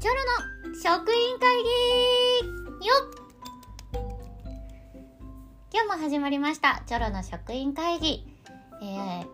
[0.00, 0.16] チョロ
[0.70, 1.56] の職員会
[2.80, 2.94] 議よ
[5.72, 6.84] 今日も始まりました。
[6.86, 8.24] チョロの職員会議、
[8.80, 9.26] えー、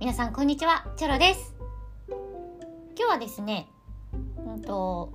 [0.00, 0.84] 皆さんこんにちは。
[0.96, 1.54] チョロです。
[2.08, 2.18] 今
[2.96, 3.68] 日はですね
[4.44, 5.12] うんと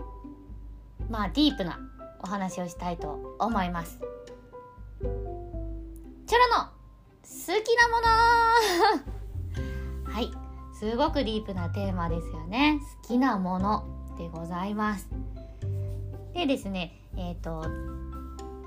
[1.10, 1.78] まあディープな
[2.24, 4.00] お話をしたいと思います。
[4.00, 5.18] チョロ
[6.58, 6.70] の
[7.22, 7.30] 好
[7.64, 8.00] きなも
[10.06, 10.08] の。
[10.10, 10.32] はい。
[10.80, 12.80] すごくディープなテーマですよね。
[13.02, 13.95] 好きなもの。
[14.18, 15.10] でございます
[16.34, 17.66] でですねえっ、ー、と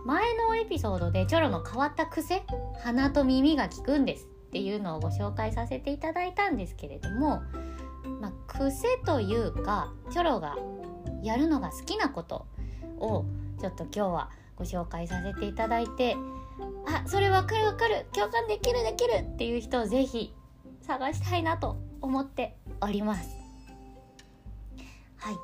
[0.05, 2.45] 前のエピソードでチョロの変わった癖
[2.83, 7.43] 鼻と耳が効くんですっていうのをご紹介させていただいたんですけれども、
[8.21, 10.57] まあ、癖というかチョロが
[11.23, 12.46] やるのが好きなこと
[12.99, 13.27] を
[13.60, 16.16] ちょっと今日はご紹介させていただいて
[16.87, 20.35] あそれわかるわかる共感できるできるっていう人をぜひ
[20.80, 23.38] 探したいなと思っております。
[25.19, 25.37] はい。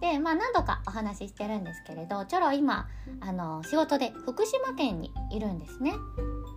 [0.00, 2.88] でまあ何度かお話ししてるんですけれどチョロ今
[3.20, 5.92] あの仕事で福島県にいるんですね。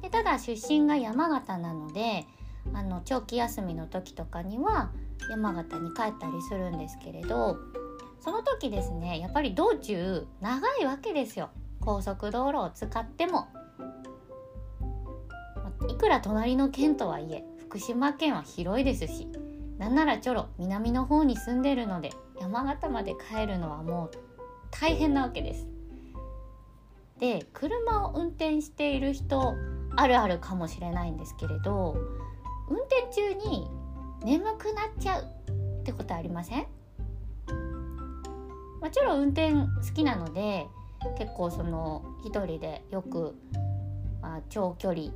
[0.02, 2.26] でただ出身が山形なので
[2.74, 4.92] あの長期休みの時とかには
[5.30, 7.58] 山形に帰ったりするんですけれど
[8.20, 11.50] その時ですねやっぱり道中長いわけですよ。
[11.80, 13.48] 高速道路を使っても。
[15.90, 19.28] いくら隣の県とはいえ福島県は広いですし
[19.78, 22.12] なんならちょろ南の方に住んでるので
[22.48, 24.12] 山形まで帰るのはもう
[24.72, 25.68] 大変なわけです。
[27.20, 29.54] で車を運転している人
[29.96, 31.98] あるあるかもしれないんですけれど
[32.70, 33.68] 運転中に
[34.24, 36.68] 眠くなっちゃうってことありません？
[38.82, 40.68] もちろん運転好きなので
[41.18, 43.36] 結構その一人でよく、
[44.22, 45.12] まあ、長距離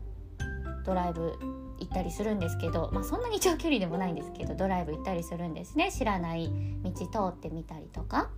[0.85, 1.37] ドライブ
[1.79, 6.49] 行ったりするんですけど、まあ、そんなに長距離でもないんですけどドライブ行ったりするんですね知らない
[6.83, 8.29] 道通ってみたりとか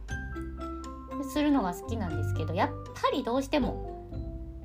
[1.31, 4.03] するのが好きなんですけどやっぱりどうしても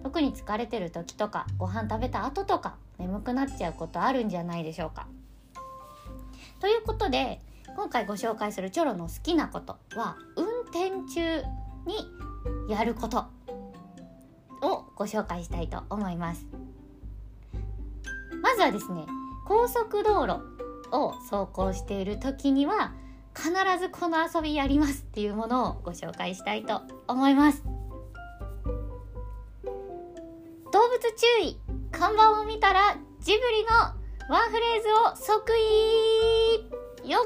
[0.03, 5.07] 特に疲れてる時とかご飯食べた後とか眠くなっちゃうことあるんじゃないでしょうか。
[6.61, 7.41] ということで
[7.77, 11.43] 今回ご紹介するチョロの好きなことは運転中
[11.87, 13.27] にやること
[14.63, 16.47] をご紹介したいと思います。
[18.43, 19.07] まずはですね
[19.47, 20.41] 高速道路
[20.91, 22.93] を走行している時には
[23.35, 27.63] 必ずこの遊びやりますっていうものをご紹介したいと思います。
[30.71, 31.59] 動物注意
[31.91, 33.69] 看板を見たらジブリの
[34.29, 35.53] ワンフレーズを即
[37.05, 37.19] 位よ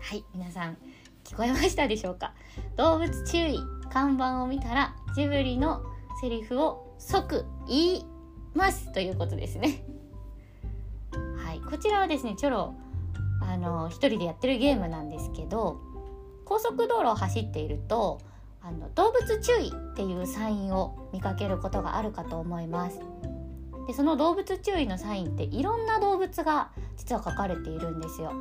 [0.00, 0.76] はい皆さん
[1.24, 2.34] 聞こえましたでしょうか？
[2.76, 5.82] 動物注意看板を見たらジブリの
[6.20, 8.06] セリフを即言い
[8.58, 9.84] ますということですね。
[11.44, 12.74] はい、こちらはですねチョロ
[13.40, 15.80] あの一人でやってるゲームなんですけど
[16.44, 18.20] 高速道路を走っていると
[18.60, 23.00] あの動物注意っていうサインを見かけることがあるかと思います。
[23.86, 28.32] でその動物注意のサインっていろんな動物が実は書かれているんですよ。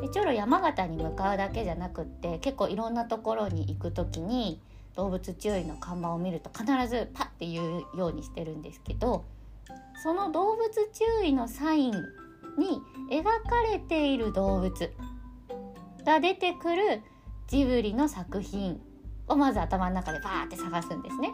[0.00, 4.60] でチョロ山形に向かうだけじゃなくって結構いろんなところに行く時に
[4.96, 9.24] 動物注意の看板を見ると必ずパッて言うようにしてるんですけど
[10.02, 11.92] その動物注意のサイン
[12.58, 12.80] に
[13.10, 14.72] 描かれている動物
[16.04, 17.02] が出てくる
[17.48, 18.80] ジブリの作品
[19.28, 21.30] をまず頭の中でバーって探すんですね。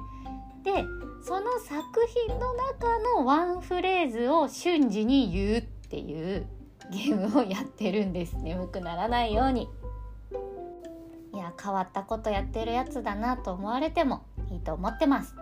[0.65, 0.85] で
[1.23, 1.83] その作
[2.27, 6.47] 品の中のワンフレーズを瞬時に言うっていう
[6.91, 9.69] ゲームをやってるんです眠くならないように。
[11.61, 15.35] 変わったことやってるやつだなと思われてもいいと思ってます。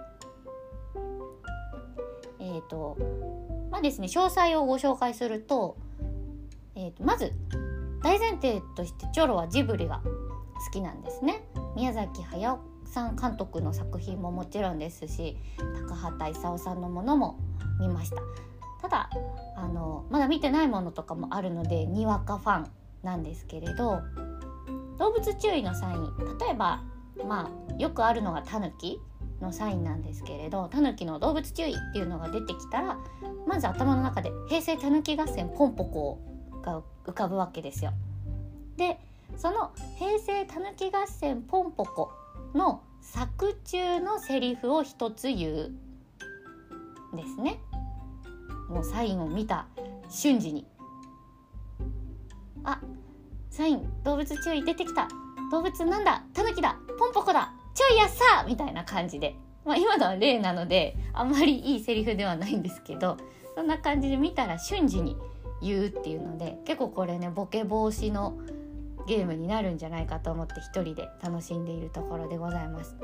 [2.38, 2.96] えっ、ー、と
[3.70, 5.76] まあですね詳細をご紹介すると,、
[6.74, 7.32] えーと、まず
[8.02, 10.00] 大前提としてチョロはジブリが
[10.66, 11.42] 好きなんですね。
[11.76, 12.58] 宮崎駿
[12.90, 15.36] さん監督の作品ももちろんですし
[15.88, 17.38] 高畑勲さんのものも
[17.78, 18.16] 見ました
[18.82, 19.10] ただ
[19.56, 22.70] あのまだ見てないものとかもあるのでにわかファン
[23.02, 24.00] なんですけれど
[25.00, 26.82] 動物注意のサイン例えば
[27.26, 29.00] まあよくあるのがタヌキ
[29.40, 32.98] のサインなんですけれどタヌキの動物注意っていうのが出てきたら
[33.46, 36.20] まず頭の中で平成タヌキ合戦ポンポコ
[36.62, 37.92] が浮かぶわけですよ。
[38.76, 39.00] で
[39.36, 42.12] その平成タヌキ合戦ポンポコ
[42.54, 45.72] の作中のセリフを一つ言う
[47.16, 47.58] ですね。
[48.68, 49.66] もうサインを見た
[50.10, 50.66] 瞬時に
[52.64, 52.80] あ
[53.60, 55.06] サイン動物注意出てきた。
[55.52, 59.36] 動物なんだタヌキだポンポコだちょいやっさみたいな感じで、
[59.66, 63.18] まあ、今のは例なのであんまりいいセリフではないんですけど
[63.54, 65.18] そんな感じで見たら瞬時に
[65.60, 68.38] 言うっていうので結構これねボケ防止の
[69.06, 72.96] ゲームになるんじゃないかと思って一人で楽しんでいるところでございます。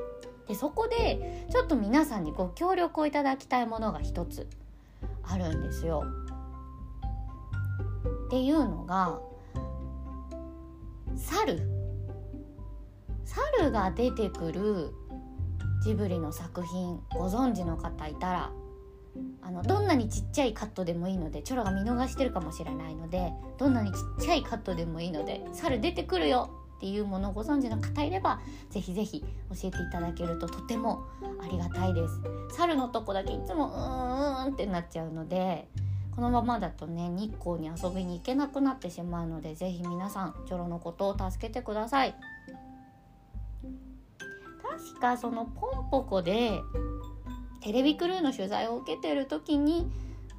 [0.49, 4.49] でそこでちょっと皆さんにご協力をいただきたいものが一つ
[5.23, 6.05] あるんですよ。
[8.27, 9.21] っていうのが
[11.17, 11.61] 猿。
[13.25, 14.93] 猿が出てくる
[15.83, 18.53] ジブリの作品ご存知の方いたら
[19.43, 28.41] あのどんなにちっちゃいカットでもいいのでチョロが見逃してるかもしれないのでどんなにちっちゃいカットでもいいので猿出てくるよっていうものをご存知の方いれば
[28.71, 31.07] ぜひぜひ教えていただけるととても
[31.43, 32.21] ありがたいです。
[32.57, 35.69] 猿のとこだけいつもうーんってなっちゃうので
[36.17, 42.15] このままだとね日光に遊びに行けなくなってしまうのでぜひ皆さんチョロのことを助けてください。
[44.63, 46.61] 確かそのポンポコで
[47.61, 49.91] テレビクルーの取材を受けてる時に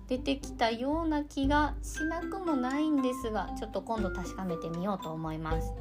[0.07, 5.73] 出てきたような気がしなくもないんですがちょっと今度確かめてみようと思います。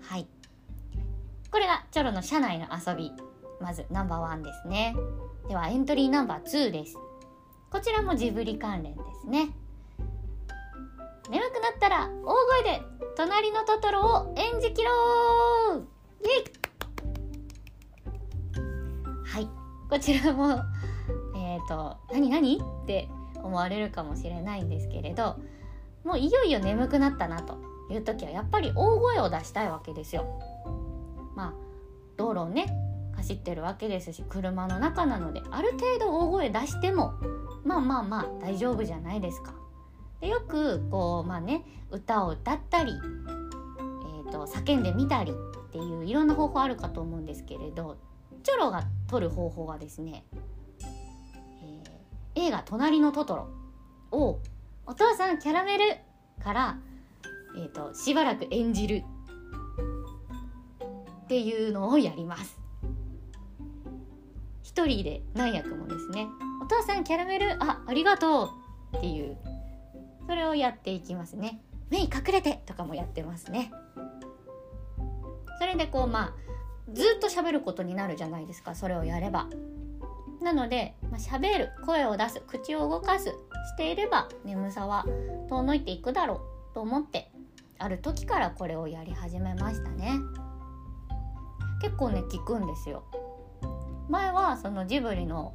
[0.00, 0.26] はい。
[1.50, 3.12] これがチョロの車内の遊び。
[3.60, 4.94] まずナンバーワンですね。
[5.48, 6.96] ではエントリーナンバー2です。
[7.70, 9.48] こちらもジブリ関連ですね。
[11.30, 12.82] 眠くなったら大声で
[13.16, 14.90] 隣のトトロを演じきろ
[15.74, 15.88] う。
[16.24, 16.44] イイ。
[19.24, 19.48] はい。
[19.90, 20.62] こちらも
[21.34, 23.08] えっ、ー、と何何って
[23.42, 25.36] 思われるかもしれないんですけれど
[26.04, 27.58] もういよいよ眠くなったなと
[27.90, 30.26] いう時はやっぱり大声を出したいわけですよ。
[31.34, 31.54] まあ
[32.16, 32.66] 道路をね
[33.16, 37.14] 走ってるわけですし車の中なのである程度大声出しても
[37.66, 39.54] まあまあまあ大丈夫じゃないですか。
[40.20, 45.34] でよくこうまあね歌を歌ったり、えーと叫んでみたりっ
[45.70, 47.98] ていういろんな方法あるかと思うんですけれど
[48.42, 50.24] チョロが取る方法はですね、
[51.62, 53.48] えー、映画「隣のトトロ」
[54.16, 54.38] を
[54.86, 55.84] 「お父さんキャラメル」
[56.42, 56.78] から、
[57.56, 59.02] えーと、しばらく演じる
[61.24, 62.60] っていうのをやります。
[64.62, 66.28] 一人で何役もですね
[66.66, 68.50] 「お父さんキャラメルあありがとう」
[68.98, 69.36] っていう
[70.26, 71.60] それをやっていきますね。
[71.90, 73.70] 目隠れてとかもやってますね。
[75.60, 79.46] それでこうまあずっと喋ることになるじゃないですかそれをやれば。
[80.42, 83.32] なので、まあ、喋る声を出す口を動かすし
[83.76, 85.06] ていれば眠さは
[85.48, 86.42] 遠のいていくだろ
[86.72, 87.30] うと思って
[87.78, 90.14] ある時からこれをやり始めましたね。
[91.80, 93.04] 結構ね聞くんですよ。
[94.08, 95.54] 前はそのジブリの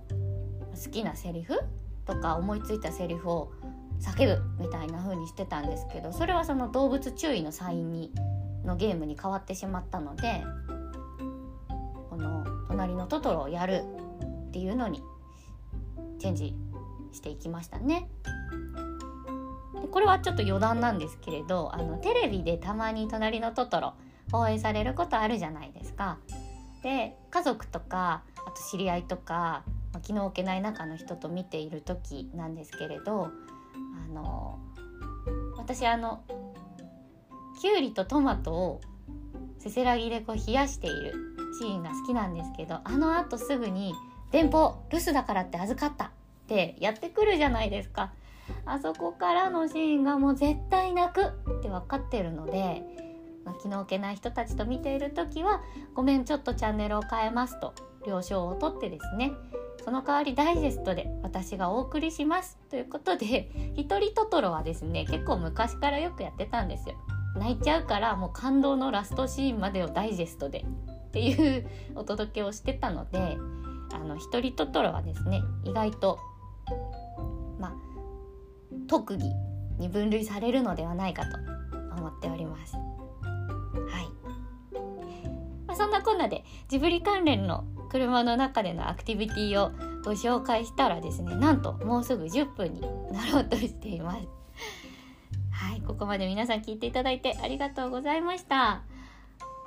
[0.72, 1.60] 好きなセリフ
[2.06, 3.52] とか思いついたセリフを
[4.00, 8.12] 叫ぶみたいな風にしてたんですけどそれはその動物注意のサインに
[8.66, 10.44] のゲームに変わってしまったので
[12.10, 13.84] この隣のトトロをやる
[14.48, 15.02] っていうのに
[16.20, 16.56] チェンジ
[17.12, 18.10] していきましたね。
[19.82, 23.94] でこれはちょっと余談なんですけれどあのテレビでたまに「隣のトトロ」
[24.32, 26.18] 放映されることあるじゃないですか。
[26.82, 29.64] で家族とかあと知り合いとか、
[29.94, 34.60] まあ、気の置けない中の人と見ている時なんですけれどあの
[35.58, 36.24] 私あの
[37.62, 38.82] きゅうりとトマトを
[39.60, 41.14] せせらぎでこう冷やしている
[41.60, 43.94] シーンが好きなんですけどあのあとすぐに
[44.32, 46.10] 「電報留守だからって預かった」っ
[46.48, 48.12] てやってくるじゃないですか。
[48.66, 52.84] あそこからのシーンがもう絶対泣くって分かってるので、
[53.62, 55.62] 気の置けない人たちと見ている時は
[55.94, 57.74] 「ごめんちょっとチャンネルを変えます」と
[58.08, 59.34] 了承を取ってですね
[59.84, 66.96] その代わりダイジェストで私がお送りしますということで「一人トトロ」はですね結構昔からよくやってたんですよ。
[67.36, 70.66] 泣いちゃうからもう感動のラストシーンまでをダイジェストで
[71.08, 73.38] っていうお届けをしてたので
[73.94, 76.20] あの一人トトロはですね意外と
[77.58, 77.74] まあ
[78.88, 79.34] 特技
[79.80, 81.38] に分類されるのではないかと
[81.98, 82.76] 思っております。
[85.92, 89.72] んなこんなでジブリ関連の車の中でのアクティビティを
[90.04, 92.82] ご紹介したらですねなんともうすぐ10分に
[93.12, 94.28] なろうとしています。
[95.52, 98.82] はい、ここまで皆さん聞いていただいてありがとうございました。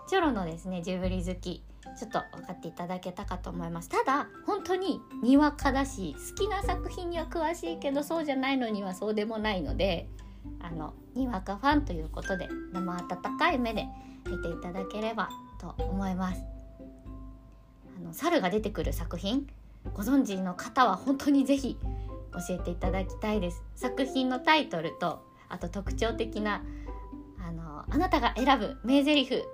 [0.07, 1.62] チョロのですねジブリ好き
[1.99, 10.09] ちょっと分かっていただけたかと思いますただ本当ににわかだし好きな作品には詳しいけどそうじゃないのにはそうでもないので
[10.61, 13.87] あのにわかファンということで生温かい目で
[14.26, 15.28] 見ていただければ
[15.61, 16.42] と思います。
[17.99, 19.46] あの猿が出てくる作品
[19.92, 21.78] ご存知の方は本当にぜひ
[22.49, 23.62] 教えていただきたいです。
[23.76, 26.62] 作品のタイトルとあと特徴的な
[27.38, 29.44] あのあなたが選ぶ名台詞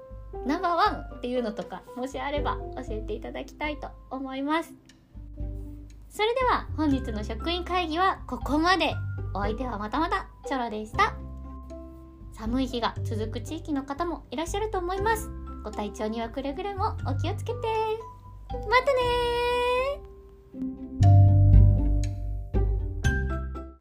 [0.46, 4.72] ナンバーワンっていうのとかもしあれば教えていただきたいと思います。
[6.08, 8.94] それでは本日の職員会議はここまで。
[9.32, 11.14] お相手はまたまたチョロでした。
[12.32, 15.30] 寒い日が続く地域の方もいらっしゃると思います。
[15.62, 17.58] ご体調にはくれぐれもお気をつけて。
[18.52, 19.59] またね